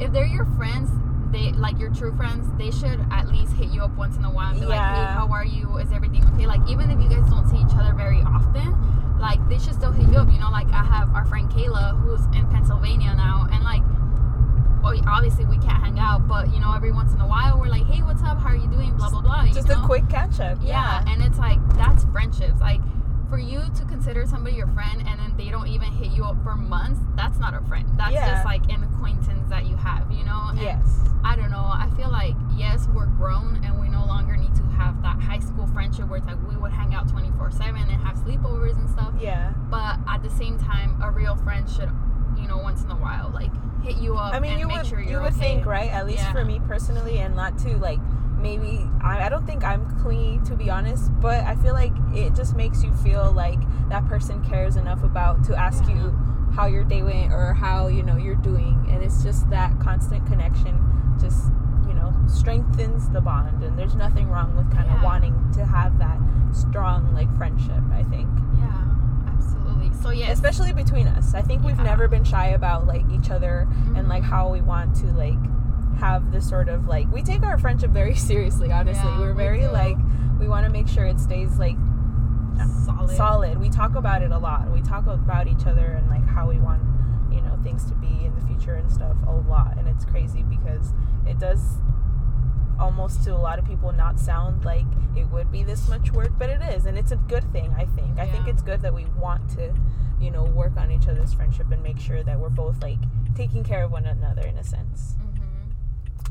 if 0.00 0.12
they're 0.12 0.26
your 0.26 0.46
friends. 0.56 0.90
They 1.32 1.50
like 1.52 1.78
your 1.80 1.92
true 1.92 2.16
friends. 2.16 2.46
They 2.56 2.70
should 2.70 3.04
at 3.10 3.26
least 3.28 3.52
hit 3.54 3.70
you 3.70 3.82
up 3.82 3.90
once 3.96 4.16
in 4.16 4.24
a 4.24 4.30
while 4.30 4.52
and 4.52 4.60
be 4.60 4.64
like, 4.66 4.78
"Hey, 4.78 5.04
how 5.12 5.28
are 5.32 5.44
you? 5.44 5.76
Is 5.78 5.90
everything 5.90 6.24
okay?" 6.32 6.46
Like 6.46 6.60
even 6.68 6.88
if 6.88 7.02
you 7.02 7.08
guys 7.10 7.28
don't 7.28 7.48
see 7.50 7.56
each 7.56 7.74
other 7.76 7.92
very 7.94 8.22
often, 8.22 8.72
like 9.18 9.46
they 9.48 9.58
should 9.58 9.74
still 9.74 9.92
hit 9.92 10.08
you 10.08 10.18
up. 10.18 10.30
You 10.32 10.38
know, 10.38 10.50
like 10.50 10.68
I 10.70 10.84
have 10.84 11.14
our 11.14 11.24
friend 11.24 11.50
Kayla 11.50 12.00
who's 12.00 12.24
in 12.36 12.46
Pennsylvania 12.50 13.14
now, 13.14 13.46
and 13.50 13.62
like, 13.64 13.82
obviously 15.06 15.44
we 15.44 15.58
can't 15.58 15.82
hang 15.82 15.98
out, 15.98 16.28
but 16.28 16.52
you 16.52 16.60
know, 16.60 16.72
every 16.74 16.92
once 16.92 17.12
in 17.12 17.20
a 17.20 17.26
while 17.26 17.58
we're 17.58 17.68
like, 17.68 17.86
hey, 17.86 18.02
what's 18.02 18.22
up? 18.22 18.38
How 18.38 18.50
are 18.50 18.56
you 18.56 18.68
doing? 18.68 18.96
Blah 18.96 19.10
blah 19.10 19.20
blah. 19.22 19.42
you 19.44 19.54
just 19.54 19.68
know? 19.68 19.82
a 19.82 19.86
quick 19.86 20.08
catch 20.08 20.40
up 20.40 20.58
yeah. 20.62 21.04
and 21.08 21.22
it's 21.22 21.38
like 21.38 21.58
that's 21.74 22.04
friendships. 22.06 22.60
Like 22.60 22.80
for 23.28 23.38
you 23.38 23.60
to 23.76 23.84
consider 23.86 24.24
somebody 24.26 24.56
your 24.56 24.68
friend 24.68 25.02
and 25.06 25.18
then 25.18 25.36
they 25.36 25.50
don't 25.50 25.66
even 25.66 25.90
hit 25.90 26.12
you 26.12 26.24
up 26.24 26.40
for 26.44 26.54
months, 26.54 27.00
that's 27.16 27.38
not 27.38 27.54
a 27.54 27.60
friend. 27.66 27.88
That's 27.96 28.12
Yeah. 28.12 28.34
just 28.34 28.44
like 28.44 28.70
an 28.70 28.84
acquaintance 28.84 29.48
that 29.48 29.66
you 29.66 29.76
have. 29.76 30.10
You 30.12 30.24
know. 30.24 30.48
And 30.50 30.60
yes 30.60 31.06
I 31.26 31.34
don't 31.34 31.50
know. 31.50 31.58
I 31.58 31.90
feel 31.96 32.10
like 32.10 32.36
yes, 32.56 32.86
we're 32.94 33.06
grown 33.06 33.60
and 33.64 33.80
we 33.80 33.88
no 33.88 34.06
longer 34.06 34.36
need 34.36 34.54
to 34.54 34.62
have 34.76 35.00
that 35.02 35.18
high 35.20 35.38
school 35.38 35.66
friendship 35.68 36.08
where 36.08 36.18
it's 36.18 36.26
like 36.26 36.38
we 36.48 36.56
would 36.56 36.72
hang 36.72 36.94
out 36.94 37.08
twenty 37.08 37.30
four 37.38 37.50
seven 37.50 37.82
and 37.82 38.02
have 38.02 38.16
sleepovers 38.16 38.76
and 38.78 38.88
stuff 38.90 39.12
yeah 39.20 39.52
but 39.70 39.98
at 40.08 40.22
the 40.22 40.30
same 40.30 40.58
time 40.58 41.00
a 41.02 41.10
real 41.10 41.36
friend 41.36 41.68
should 41.68 41.90
you 42.38 42.46
know 42.46 42.58
once 42.58 42.82
in 42.82 42.90
a 42.90 42.96
while 42.96 43.30
like 43.34 43.50
hit 43.82 43.96
you 43.96 44.16
up 44.16 44.34
I 44.34 44.40
mean, 44.40 44.58
you 44.58 44.68
would 44.68 44.86
sure 44.86 45.00
you 45.00 45.20
would 45.20 45.32
okay. 45.32 45.54
think, 45.54 45.66
right? 45.66 45.90
At 45.90 46.06
least 46.06 46.18
Yeah. 46.24 46.32
for 46.32 46.44
me 46.44 46.60
personally, 46.66 47.18
and 47.18 47.36
not 47.36 47.56
to 47.60 47.76
like 47.78 48.00
maybe 48.36 48.84
I, 49.02 49.26
I 49.26 49.28
don't 49.28 49.46
think 49.46 49.62
I'm 49.64 49.98
clingy 50.00 50.40
to 50.46 50.56
be 50.56 50.68
honest, 50.70 51.10
but 51.20 51.44
I 51.44 51.54
feel 51.56 51.72
like 51.72 51.92
it 52.12 52.34
just 52.34 52.56
makes 52.56 52.82
you 52.82 52.92
feel 52.92 53.30
like 53.32 53.58
that 53.88 54.06
person 54.08 54.42
cares 54.44 54.74
enough 54.76 55.02
about 55.04 55.44
to 55.44 55.56
ask 55.56 55.86
Yeah. 55.86 55.94
you 55.94 56.10
how 56.54 56.66
your 56.66 56.84
day 56.84 57.02
went 57.02 57.32
or 57.32 57.54
how 57.54 57.86
you 57.88 58.02
know 58.02 58.16
you're 58.16 58.34
doing, 58.34 58.86
and 58.90 59.02
it's 59.04 59.22
just 59.22 59.48
that 59.50 59.78
constant 59.78 60.26
connection 60.26 60.74
just 61.20 61.44
know 62.10 62.28
strengthens 62.28 63.08
the 63.10 63.20
bond, 63.20 63.62
and 63.62 63.78
there's 63.78 63.94
nothing 63.94 64.28
wrong 64.28 64.56
with 64.56 64.70
kind 64.72 64.90
of 64.90 65.02
wanting 65.02 65.34
to 65.54 65.64
have 65.64 65.98
that 65.98 66.18
strong 66.52 67.12
like 67.14 67.34
friendship. 67.36 67.82
I 67.92 68.02
think. 68.04 68.28
yeah 68.58 68.82
absolutely. 69.28 69.90
So 70.02 70.10
yes 70.10 70.32
especially 70.32 70.72
between 70.72 71.06
us. 71.08 71.34
I 71.34 71.42
think 71.42 71.62
we've 71.64 71.76
Yeah. 71.76 71.84
never 71.84 72.08
been 72.08 72.24
shy 72.24 72.48
about 72.48 72.86
like 72.86 73.04
each 73.10 73.30
other 73.30 73.66
and 73.70 73.96
mm-hmm. 73.96 74.08
like 74.08 74.22
how 74.22 74.48
we 74.48 74.60
want 74.60 74.94
to 74.96 75.06
like 75.06 75.38
have 75.98 76.30
this 76.32 76.46
sort 76.48 76.68
of 76.68 76.86
like 76.86 77.10
we 77.12 77.22
take 77.22 77.42
our 77.42 77.58
friendship 77.58 77.90
very 77.90 78.14
seriously 78.30 78.70
honestly. 78.72 79.08
Yeah, 79.10 79.18
we're 79.18 79.32
we 79.32 79.42
very 79.42 79.66
like 79.68 79.96
we 80.38 80.48
want 80.48 80.64
to 80.66 80.70
make 80.72 80.88
sure 80.88 81.04
it 81.04 81.18
stays 81.20 81.58
like 81.58 81.76
solid. 82.84 83.16
solid. 83.16 83.58
We 83.60 83.68
talk 83.70 83.94
about 83.94 84.22
it 84.22 84.30
a 84.30 84.38
lot. 84.38 84.70
We 84.72 84.82
talk 84.82 85.06
about 85.06 85.46
each 85.48 85.66
other 85.66 85.86
and 85.86 86.08
like 86.08 86.26
how 86.26 86.48
we 86.48 86.58
want 86.58 86.82
you 87.32 87.40
know 87.42 87.58
things 87.62 87.84
to 87.86 87.94
be 87.96 88.24
in 88.24 88.34
the 88.38 88.46
future 88.46 88.74
and 88.74 88.90
stuff 88.90 89.16
a 89.26 89.32
lot 89.32 89.76
and 89.78 89.88
it's 89.88 90.04
crazy 90.04 90.42
because 90.44 90.92
it 91.26 91.38
does 91.38 91.60
almost 92.78 93.24
to 93.24 93.34
a 93.34 93.36
lot 93.36 93.58
of 93.58 93.66
people 93.66 93.92
not 93.92 94.18
sound 94.18 94.64
like 94.64 94.84
it 95.16 95.24
would 95.30 95.50
be 95.50 95.62
this 95.62 95.88
much 95.88 96.10
work 96.12 96.30
but 96.38 96.50
it 96.50 96.60
is 96.62 96.86
and 96.86 96.98
it's 96.98 97.12
a 97.12 97.16
good 97.16 97.44
thing 97.52 97.74
i 97.76 97.84
think. 97.84 98.18
I 98.18 98.26
think 98.26 98.48
it's 98.48 98.62
good 98.62 98.82
that 98.82 98.94
we 98.94 99.04
want 99.18 99.48
to 99.56 99.74
you 100.20 100.30
know 100.30 100.44
work 100.44 100.76
on 100.76 100.90
each 100.90 101.08
other's 101.08 101.34
friendship 101.34 101.70
and 101.70 101.82
make 101.82 101.98
sure 101.98 102.22
that 102.22 102.38
we're 102.38 102.48
both 102.48 102.82
like 102.82 102.98
taking 103.34 103.62
care 103.64 103.84
of 103.84 103.92
one 103.92 104.06
another 104.06 104.42
in 104.42 104.56
a 104.56 104.64
sense. 104.64 105.16
hmm 105.20 105.25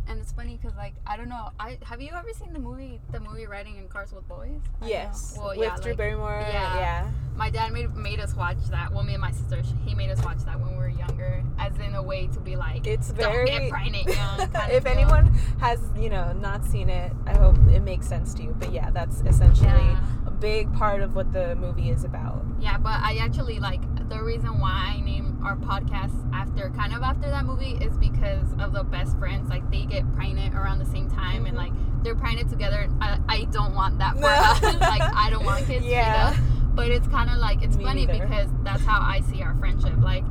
and 0.07 0.19
it's 0.19 0.31
funny 0.31 0.59
because 0.61 0.75
like 0.77 0.93
i 1.07 1.17
don't 1.17 1.29
know 1.29 1.49
i 1.59 1.77
have 1.83 2.01
you 2.01 2.11
ever 2.13 2.31
seen 2.33 2.53
the 2.53 2.59
movie 2.59 2.99
the 3.11 3.19
movie 3.19 3.45
riding 3.45 3.77
in 3.77 3.87
cars 3.87 4.11
with 4.13 4.27
boys? 4.27 4.59
I 4.81 4.87
yes. 4.87 5.35
Well 5.37 5.49
with 5.49 5.59
yeah 5.59 5.75
drew 5.77 5.91
like, 5.91 5.97
barrymore 5.97 6.39
yeah. 6.41 6.77
yeah. 6.77 7.11
My 7.35 7.49
dad 7.49 7.73
made 7.73 7.93
made 7.95 8.19
us 8.19 8.35
watch 8.35 8.57
that 8.69 8.93
well 8.93 9.03
me 9.03 9.13
and 9.13 9.21
my 9.21 9.31
sister 9.31 9.61
he 9.85 9.93
made 9.93 10.09
us 10.09 10.23
watch 10.23 10.39
that 10.45 10.59
when 10.59 10.71
we 10.71 10.77
were 10.77 10.89
younger 10.89 11.43
as 11.59 11.77
in 11.79 11.95
a 11.95 12.01
way 12.01 12.27
to 12.27 12.39
be 12.39 12.55
like 12.55 12.87
it's 12.87 13.09
don't 13.09 13.31
very 13.31 13.45
get 13.45 13.69
pregnant 13.69 14.05
young 14.07 14.39
if 14.69 14.77
of 14.77 14.85
anyone 14.85 15.27
has 15.59 15.79
you 15.97 16.09
know 16.09 16.31
not 16.33 16.63
seen 16.63 16.89
it 16.89 17.11
i 17.25 17.35
hope 17.35 17.57
it 17.71 17.81
makes 17.81 18.07
sense 18.07 18.33
to 18.33 18.43
you 18.43 18.55
but 18.57 18.71
yeah 18.71 18.89
that's 18.91 19.21
essentially 19.21 19.67
yeah. 19.67 20.05
a 20.25 20.31
big 20.31 20.71
part 20.73 21.01
of 21.01 21.15
what 21.15 21.31
the 21.33 21.55
movie 21.55 21.89
is 21.89 22.03
about. 22.03 22.45
Yeah, 22.59 22.77
but 22.77 22.99
I 23.01 23.17
actually 23.21 23.59
like 23.59 23.81
the 24.09 24.21
reason 24.23 24.59
why 24.59 24.95
I 24.97 25.01
named 25.01 25.39
our 25.43 25.55
podcast 25.55 26.13
after 26.33 26.69
kind 26.71 26.93
of 26.93 27.01
after 27.03 27.29
that 27.29 27.45
movie 27.45 27.77
is 27.83 27.97
because 27.97 28.47
of 28.59 28.73
the 28.73 28.83
best 28.83 29.17
friends. 29.17 29.49
Like 29.49 29.69
they 29.71 29.85
get 29.85 30.03
pregnant 30.15 30.55
around 30.55 30.79
the 30.79 30.85
same 30.85 31.09
time 31.09 31.45
and 31.45 31.55
Mhm. 31.55 31.61
like 31.61 32.03
they're 32.03 32.15
pregnant 32.15 32.49
together. 32.49 32.87
I, 33.01 33.19
I 33.27 33.43
don't 33.45 33.73
want 33.73 33.97
that 33.99 34.13
for 34.15 34.21
No. 34.21 34.27
us. 34.29 34.61
like 34.79 35.01
I 35.01 35.29
don't 35.29 35.45
want 35.45 35.65
kids. 35.65 35.85
Yeah. 35.85 36.31
Yeah. 36.33 36.37
but 36.75 36.91
it's 36.91 37.07
kind 37.07 37.29
of 37.29 37.37
like 37.37 37.61
it's 37.63 37.77
Me 37.77 37.83
funny 37.85 38.05
neither. 38.05 38.25
because 38.27 38.49
that's 38.63 38.83
how 38.83 38.99
I 39.01 39.21
see 39.21 39.41
our 39.41 39.55
friendship. 39.55 39.93
Like, 39.99 40.23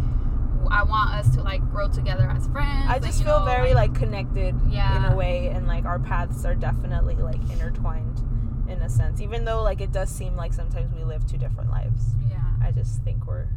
I 0.70 0.82
want 0.82 1.10
us 1.14 1.34
to 1.36 1.42
like 1.42 1.60
grow 1.70 1.88
together 1.88 2.28
as 2.30 2.46
friends. 2.48 2.86
I 2.88 2.98
just 2.98 3.18
you 3.18 3.24
feel 3.26 3.40
know, 3.40 3.44
very 3.46 3.74
like 3.74 3.94
connected 3.94 4.54
Yeah. 4.68 4.96
in 5.06 5.12
a 5.12 5.16
way, 5.16 5.48
and 5.48 5.66
like 5.66 5.84
our 5.84 5.98
paths 5.98 6.44
are 6.44 6.54
definitely 6.54 7.16
like 7.16 7.40
intertwined 7.50 8.20
in 8.68 8.80
a 8.82 8.88
sense. 8.88 9.20
Even 9.20 9.44
though 9.44 9.62
like 9.62 9.80
it 9.80 9.90
does 9.92 10.10
seem 10.10 10.36
like 10.36 10.52
sometimes 10.52 10.92
we 10.94 11.02
live 11.04 11.26
two 11.26 11.36
different 11.38 11.70
lives, 11.70 12.14
yeah. 12.30 12.42
I 12.62 12.72
just 12.72 13.02
think 13.02 13.26
we're 13.26 13.48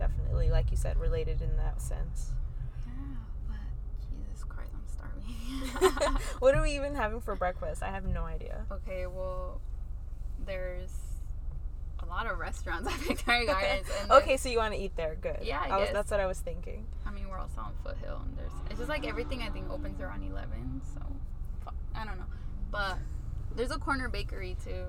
definitely, 0.00 0.50
like 0.50 0.70
you 0.70 0.76
said, 0.76 0.98
related 0.98 1.42
in 1.42 1.56
that 1.58 1.80
sense. 1.80 2.32
Yeah, 2.86 2.92
but 3.48 3.58
Jesus 4.10 4.42
Christ, 4.44 4.72
I'm 4.74 4.88
starving. 4.88 6.16
what 6.38 6.54
are 6.54 6.62
we 6.62 6.74
even 6.74 6.94
having 6.94 7.20
for 7.20 7.36
breakfast? 7.36 7.82
I 7.82 7.90
have 7.90 8.04
no 8.04 8.24
idea. 8.24 8.64
okay, 8.72 9.06
well, 9.06 9.60
there's 10.46 10.90
a 12.00 12.06
lot 12.06 12.26
of 12.26 12.38
restaurants 12.38 12.88
at 12.88 12.98
Victoria 13.00 13.46
Gardens. 13.46 13.86
And 14.00 14.10
Okay, 14.22 14.38
so 14.38 14.48
you 14.48 14.56
want 14.56 14.72
to 14.72 14.80
eat 14.80 14.96
there? 14.96 15.16
Good. 15.20 15.40
Yeah, 15.42 15.60
I 15.62 15.76
was, 15.76 15.86
guess. 15.88 15.92
that's 15.94 16.10
what 16.10 16.20
I 16.20 16.26
was 16.26 16.40
thinking. 16.40 16.86
I 17.06 17.10
mean, 17.10 17.28
we're 17.28 17.38
also 17.38 17.60
on 17.60 17.74
Foothill, 17.84 18.22
and 18.24 18.38
there's 18.38 18.52
it's 18.70 18.78
just 18.78 18.88
like 18.88 19.06
everything 19.06 19.42
I 19.42 19.50
think 19.50 19.70
opens 19.70 20.00
around 20.00 20.22
eleven. 20.22 20.80
So, 20.94 21.02
I 21.94 22.06
don't 22.06 22.18
know, 22.18 22.24
but 22.70 22.96
there's 23.56 23.70
a 23.70 23.78
corner 23.78 24.08
bakery 24.08 24.56
too. 24.64 24.84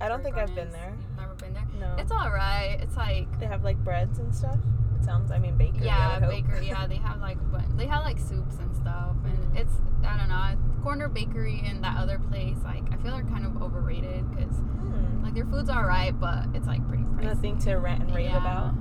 I 0.00 0.08
don't 0.08 0.22
think 0.22 0.36
I've 0.36 0.54
been 0.54 0.70
there. 0.70 0.94
You've 0.98 1.18
never 1.18 1.34
been 1.34 1.52
there. 1.54 1.66
No. 1.78 1.96
It's 1.98 2.10
all 2.10 2.30
right. 2.30 2.78
It's 2.80 2.96
like 2.96 3.38
they 3.38 3.46
have 3.46 3.62
like 3.64 3.76
breads 3.78 4.18
and 4.18 4.34
stuff. 4.34 4.58
It 4.98 5.04
sounds. 5.04 5.30
I 5.30 5.38
mean, 5.38 5.56
bakery. 5.56 5.84
Yeah, 5.84 6.18
bakery. 6.20 6.68
Yeah, 6.68 6.86
they 6.86 6.96
have 6.96 7.20
like 7.20 7.36
but 7.52 7.62
they 7.76 7.86
have 7.86 8.02
like 8.04 8.18
soups 8.18 8.56
and 8.56 8.74
stuff, 8.74 9.16
and 9.24 9.38
Mm. 9.52 9.56
it's 9.60 9.72
I 10.04 10.16
don't 10.16 10.28
know. 10.28 10.56
Corner 10.82 11.08
bakery 11.08 11.62
and 11.64 11.82
that 11.84 11.96
other 11.98 12.18
place, 12.30 12.56
like 12.64 12.82
I 12.92 12.96
feel 12.96 13.14
are 13.14 13.22
kind 13.24 13.46
of 13.46 13.62
overrated 13.62 14.28
because 14.30 14.54
Hmm. 14.56 15.22
like 15.24 15.34
their 15.34 15.46
food's 15.46 15.70
all 15.70 15.84
right, 15.84 16.18
but 16.18 16.44
it's 16.54 16.66
like 16.66 16.86
pretty 16.88 17.04
pricey. 17.04 17.22
Nothing 17.24 17.58
to 17.60 17.74
rant 17.76 18.02
and 18.02 18.14
rave 18.14 18.30
Yeah. 18.30 18.36
about. 18.38 18.74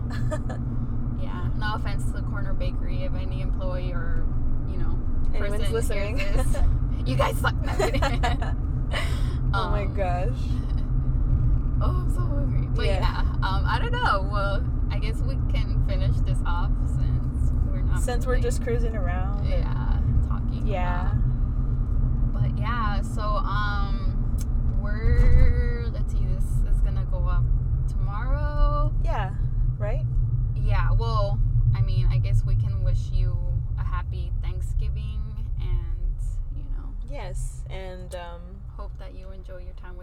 Yeah, 1.22 1.48
no 1.58 1.76
offense 1.76 2.04
to 2.06 2.12
the 2.12 2.22
corner 2.24 2.54
bakery. 2.54 3.04
If 3.04 3.14
any 3.16 3.42
employee 3.42 3.94
or 3.94 4.26
you 4.70 4.78
know 4.78 5.00
Anyone's 5.34 5.62
person 5.62 5.74
listening. 5.74 6.18
this, 6.18 6.58
you 7.06 7.16
guys 7.16 7.38
suck. 7.38 7.56
Oh 9.56 9.70
my 9.70 9.84
Um, 9.84 9.94
gosh. 9.94 10.30
Oh, 11.82 11.90
I'm 12.06 12.10
so 12.14 12.22
hungry. 12.22 12.68
But 12.76 12.86
Yeah. 12.86 13.00
yeah, 13.02 13.20
um, 13.48 13.66
I 13.68 13.78
don't 13.78 13.92
know. 13.92 14.28
Well, 14.32 14.64
I 14.90 15.00
guess 15.00 15.18
we 15.22 15.36
can 15.52 15.84
finish 15.88 16.16
this 16.26 16.38
off 16.46 16.72
since 16.88 17.52
we're 17.70 17.82
not. 17.82 18.02
Since 18.02 18.26
we're 18.26 18.40
just 18.40 18.64
cruising 18.64 18.96
around. 18.96 19.46
yeah 19.48 20.00
talking. 20.30 20.66
Yeah. 20.66 21.12
about- 21.12 22.34
But 22.42 22.58
yeah, 22.58 23.02
so 23.02 23.22
um, 23.22 24.38
we're 24.82 25.88
let's 25.92 26.14
see. 26.14 26.26
This 26.26 26.46
is 26.74 26.80
gonna 26.82 27.06
go 27.12 27.20
up 27.28 27.44
tomorrow. 27.90 28.94
Yeah. 29.04 29.32
Right. 29.78 30.06
Yeah, 30.56 30.92
well, 30.98 31.38
I 31.76 31.82
mean, 31.82 32.08
I 32.10 32.18
guess 32.20 32.46
we 32.46 32.56
can 32.56 32.84
wish 32.84 33.10
you 33.12 33.36
a 33.78 33.84
happy 33.84 34.32
Thanksgiving 34.42 35.20
and, 35.60 36.16
you 36.56 36.64
know, 36.64 36.94
Yes. 37.12 37.64
And 37.70 38.16
um, 38.16 38.42
hope 38.78 38.92
that 39.00 39.14
you 39.16 39.30
enjoy 39.32 39.58
your 39.60 39.74
time 39.82 39.98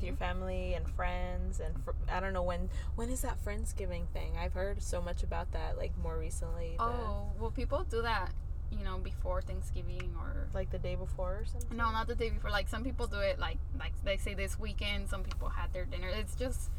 with 0.00 0.06
your 0.06 0.16
family. 0.16 0.70
your 0.70 0.72
family 0.72 0.74
and 0.74 0.88
friends 0.96 1.60
and 1.60 1.84
fr- 1.84 1.90
I 2.10 2.20
don't 2.20 2.32
know 2.32 2.42
when 2.42 2.68
when 2.96 3.10
is 3.10 3.22
that 3.22 3.42
friendsgiving 3.44 4.06
thing? 4.08 4.32
I've 4.38 4.52
heard 4.54 4.82
so 4.82 5.00
much 5.02 5.22
about 5.22 5.52
that 5.52 5.76
like 5.78 5.92
more 6.02 6.16
recently. 6.16 6.76
Oh, 6.78 7.26
well, 7.40 7.50
people 7.50 7.84
do 7.88 8.02
that, 8.02 8.30
you 8.70 8.84
know, 8.84 8.98
before 8.98 9.42
Thanksgiving 9.42 10.14
or. 10.20 10.46
like 10.54 10.70
the 10.70 10.78
day 10.78 10.94
before 10.94 11.38
or 11.40 11.44
something. 11.44 11.76
No, 11.76 11.90
not 11.90 12.06
the 12.06 12.14
day 12.14 12.30
before. 12.30 12.50
Like, 12.50 12.68
some 12.68 12.82
people 12.84 13.06
do 13.06 13.18
it, 13.18 13.38
like, 13.38 13.58
like 13.78 13.92
they 14.04 14.16
say 14.16 14.34
this 14.34 14.58
weekend. 14.58 15.08
Some 15.08 15.22
people 15.22 15.48
had 15.48 15.72
their 15.72 15.84
dinner. 15.84 16.08
It's 16.08 16.34
just, 16.34 16.70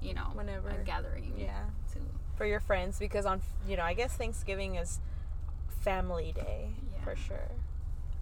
you 0.00 0.14
know, 0.14 0.30
Whenever. 0.34 0.68
a 0.70 0.84
gathering. 0.84 1.34
Yeah. 1.36 1.64
To, 1.92 1.98
For 2.36 2.46
your 2.46 2.60
friends 2.60 2.98
because 2.98 3.26
on 3.26 3.40
you 3.68 3.76
know 3.76 3.82
I 3.82 3.94
guess 3.94 4.14
Thanksgiving 4.14 4.76
is 4.76 5.00
family 5.80 6.32
day 6.32 6.70
Yeah. 6.92 7.04
for 7.04 7.16
sure. 7.16 7.50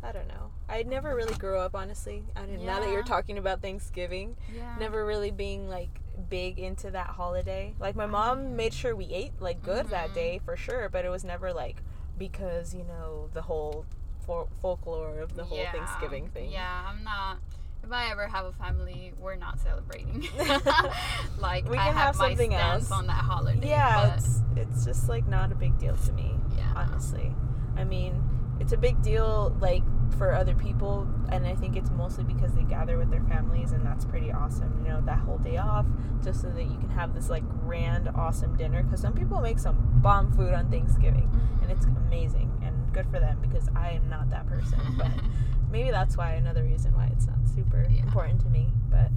I 0.07 0.13
don't 0.13 0.29
know. 0.29 0.51
I 0.69 0.83
never 0.85 1.15
really 1.15 1.35
grew 1.35 1.59
up 1.59 1.75
honestly. 1.75 2.23
I 2.37 2.43
didn't, 2.43 2.65
Now 2.65 2.81
that 2.81 2.91
you're 2.91 3.03
talking 3.03 3.39
about 3.39 3.61
Thanksgiving, 3.63 4.37
yeah. 4.55 4.77
never 4.79 5.05
really 5.05 5.31
being 5.31 5.69
like 5.69 6.01
big 6.29 6.59
into 6.59 6.91
that 6.93 7.09
holiday. 7.09 7.75
Like 7.79 7.97
my 7.97 8.07
mom 8.07 8.57
made 8.57 8.73
sure 8.73 8.95
we 8.95 9.07
ate 9.07 9.33
like 9.41 9.63
good 9.63 9.89
that 9.89 10.11
Mhm. 10.11 10.15
day 10.15 10.41
for 10.45 10.57
sure, 10.57 10.89
but 10.89 11.05
it 11.05 11.09
was 11.09 11.25
never 11.25 11.53
like 11.53 11.83
because 12.19 12.75
you 12.75 12.85
know 12.85 13.29
the 13.35 13.43
whole 13.43 13.85
fol- 14.25 14.49
folklore 14.63 15.21
of 15.21 15.35
the 15.35 15.45
whole 15.45 15.59
Yeah. 15.59 15.73
Thanksgiving 15.73 16.29
thing. 16.29 16.51
Yeah, 16.51 16.85
I'm 16.89 17.03
not. 17.05 17.39
If 17.85 17.93
I 17.93 18.11
ever 18.11 18.27
have 18.27 18.47
a 18.47 18.53
family, 18.53 19.13
we're 19.21 19.37
not 19.37 19.61
celebrating. 19.61 20.27
like 21.39 21.69
We 21.69 21.77
I 21.79 21.87
can 21.87 21.95
have, 21.95 21.95
have 21.95 22.17
my 22.19 22.29
something 22.29 22.55
else. 22.55 22.91
on 22.91 23.07
that 23.07 23.23
holiday. 23.25 23.69
Yeah, 23.69 24.09
but, 24.09 24.19
it's 24.19 24.43
it's 24.57 24.85
just 24.85 25.09
like 25.09 25.27
not 25.27 25.53
a 25.53 25.55
big 25.55 25.79
deal 25.79 25.97
to 25.97 26.13
me. 26.13 26.35
yeah. 26.57 26.73
honestly. 26.75 27.33
I 27.77 27.85
mean, 27.85 28.23
it's 28.61 28.73
a 28.73 28.77
big 28.77 29.03
deal 29.03 29.55
like 29.61 29.83
for 30.19 30.33
other 30.33 30.55
people 30.55 31.07
and 31.31 31.47
I 31.47 31.55
think 31.55 31.77
it's 31.77 31.91
mostly 31.91 32.25
because 32.25 32.55
they 32.55 32.63
gather 32.63 32.97
with 32.99 33.11
their 33.11 33.23
families 33.25 33.73
and 33.73 33.85
that's 33.85 34.05
pretty 34.05 34.33
awesome, 34.33 34.83
you 34.83 34.89
know, 34.91 35.01
that 35.07 35.19
whole 35.19 35.39
day 35.39 35.57
off 35.57 35.87
just 36.23 36.41
so 36.43 36.49
that 36.51 36.65
you 36.65 36.79
can 36.79 36.91
have 36.91 37.15
this 37.15 37.29
like 37.31 37.43
grand 37.65 38.09
awesome 38.09 38.57
dinner 38.57 38.83
cuz 38.85 39.01
some 39.01 39.13
people 39.15 39.41
make 39.41 39.59
some 39.59 39.77
bomb 40.03 40.33
food 40.33 40.53
on 40.53 40.71
Thanksgiving 40.71 41.29
mm-hmm. 41.29 41.63
and 41.63 41.71
it's 41.73 41.87
amazing 41.87 42.51
and 42.63 42.93
good 42.93 43.07
for 43.07 43.21
them 43.21 43.39
because 43.41 43.69
I 43.77 43.91
am 43.91 44.09
not 44.09 44.31
that 44.31 44.47
person, 44.47 44.79
but 44.97 45.11
maybe 45.71 45.91
that's 45.91 46.17
why 46.17 46.33
another 46.33 46.63
reason 46.63 46.95
why 46.95 47.09
it's 47.13 47.27
not 47.27 47.37
super 47.55 47.87
Yeah. 47.91 48.03
important 48.03 48.41
to 48.43 48.49
me, 48.49 48.73
but 48.91 49.11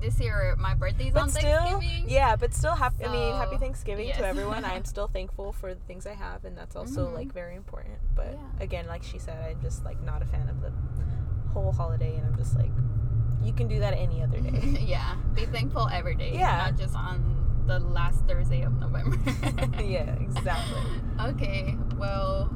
this 0.00 0.18
year 0.20 0.54
my 0.58 0.74
birthday's 0.74 1.12
but 1.14 1.22
on 1.24 1.30
still, 1.30 1.62
Thanksgiving. 1.62 2.08
yeah, 2.08 2.36
but 2.36 2.54
still 2.54 2.74
happy. 2.74 3.04
I 3.04 3.12
mean, 3.12 3.34
happy 3.34 3.56
Thanksgiving 3.58 4.06
yes. 4.08 4.16
to 4.18 4.26
everyone. 4.26 4.64
I 4.64 4.74
am 4.74 4.84
still 4.94 5.08
thankful 5.08 5.52
for 5.52 5.74
the 5.74 5.80
things 5.86 6.06
I 6.06 6.14
have, 6.14 6.44
and 6.44 6.56
that's 6.56 6.76
also 6.76 7.06
Mhm. 7.08 7.14
like 7.14 7.32
very 7.32 7.54
important. 7.56 7.98
But 8.14 8.32
Yeah. 8.32 8.62
again, 8.64 8.86
like 8.86 9.02
she 9.02 9.18
said, 9.18 9.38
I'm 9.50 9.60
just 9.60 9.84
like 9.84 10.00
not 10.02 10.22
a 10.22 10.26
fan 10.26 10.48
of 10.48 10.60
the 10.60 10.72
whole 11.52 11.72
holiday, 11.72 12.16
and 12.16 12.26
I'm 12.26 12.36
just 12.36 12.56
like, 12.56 12.70
you 13.42 13.52
can 13.52 13.68
do 13.68 13.80
that 13.80 13.94
any 13.94 14.22
other 14.22 14.38
day. 14.40 14.78
yeah. 14.86 15.14
Be 15.34 15.46
thankful 15.46 15.88
every 15.92 16.14
day. 16.14 16.32
Yeah. 16.34 16.56
Not 16.68 16.76
just 16.78 16.94
on 16.94 17.64
the 17.66 17.78
last 17.78 18.24
Thursday 18.26 18.62
of 18.62 18.72
November. 18.80 19.16
yeah, 19.82 20.14
exactly. 20.16 20.82
Okay. 21.20 21.76
Well. 21.96 22.50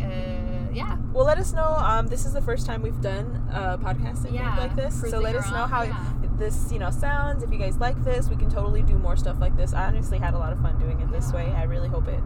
Uh, 0.00 0.68
yeah. 0.72 0.96
Well, 1.12 1.24
let 1.24 1.38
us 1.38 1.52
know. 1.52 1.64
Um, 1.76 2.08
this 2.08 2.24
is 2.24 2.32
the 2.32 2.40
first 2.40 2.66
time 2.66 2.82
we've 2.82 3.00
done 3.00 3.46
a 3.52 3.78
podcast 3.78 4.30
Yeah, 4.32 4.56
like 4.56 4.74
this, 4.74 5.00
so 5.00 5.20
let 5.20 5.36
us 5.36 5.48
know 5.50 5.66
how 5.66 5.82
yeah. 5.82 6.12
This 6.38 6.70
you 6.72 6.78
know 6.78 6.90
sounds. 6.90 7.42
If 7.42 7.50
you 7.52 7.58
guys 7.58 7.76
like 7.78 8.02
this, 8.04 8.28
we 8.28 8.36
can 8.36 8.50
totally 8.50 8.82
do 8.82 8.94
more 8.98 9.16
stuff 9.16 9.36
like 9.40 9.56
this. 9.56 9.72
I 9.74 9.86
honestly 9.86 10.18
had 10.18 10.34
a 10.34 10.38
lot 10.38 10.52
of 10.52 10.60
fun 10.60 10.78
doing 10.78 11.00
it 11.00 11.10
this 11.12 11.32
way. 11.32 11.52
I 11.56 11.64
really 11.64 11.88
hope 11.88 12.08
it. 12.08 12.20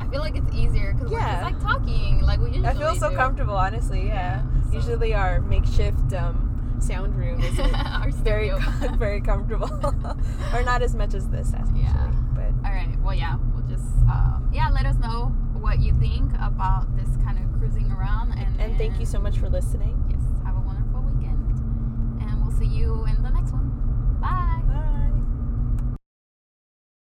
I 0.00 0.06
feel 0.08 0.20
like 0.20 0.36
it's 0.36 0.52
easier 0.54 0.92
because 0.94 1.10
Yeah. 1.10 1.40
just 1.40 1.52
like 1.52 1.60
talking, 1.60 2.20
like 2.22 2.38
we 2.40 2.46
usually 2.48 2.66
I 2.66 2.74
feel 2.74 2.94
so 2.94 3.10
do. 3.10 3.16
comfortable, 3.16 3.56
honestly. 3.56 4.06
Yeah. 4.06 4.42
so- 4.70 4.74
Usually 4.74 5.12
our 5.14 5.40
makeshift 5.40 6.12
um, 6.14 6.76
sound 6.80 7.16
room 7.16 7.40
is 7.42 7.58
Our 7.74 8.10
very 8.12 8.50
very 8.96 9.20
comfortable, 9.20 9.70
or 10.54 10.62
not 10.62 10.82
as 10.82 10.94
much 10.94 11.14
as 11.14 11.28
this, 11.28 11.52
as 11.54 11.68
usually. 11.70 11.82
Yeah. 11.82 12.12
But 12.34 12.52
All 12.66 12.72
right. 12.74 12.94
Well, 13.02 13.14
yeah. 13.14 13.36
We'll 13.54 13.66
just 13.66 13.84
um, 14.08 14.48
yeah. 14.52 14.68
Let 14.70 14.86
us 14.86 14.96
know 14.96 15.26
what 15.58 15.80
you 15.80 15.92
think 15.98 16.32
about 16.40 16.86
this 16.96 17.08
kind 17.24 17.36
of 17.38 17.58
cruising 17.58 17.90
around, 17.90 18.32
and 18.32 18.60
and 18.60 18.78
thank 18.78 18.98
you 19.00 19.04
so 19.06 19.18
much 19.18 19.36
for 19.38 19.48
listening. 19.50 19.96
Yes. 20.08 20.20
Have 20.46 20.56
a 20.56 20.60
wonderful 20.60 21.00
weekend, 21.02 21.50
and 22.22 22.40
we'll 22.46 22.47
see 22.58 22.66
you 22.66 23.04
in 23.06 23.22
the 23.22 23.30
next 23.30 23.52
one. 23.52 23.70
Bye. 24.20 24.60
Bye. 24.66 24.97